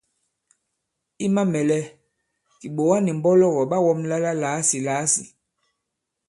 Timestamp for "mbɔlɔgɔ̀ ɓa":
3.19-3.77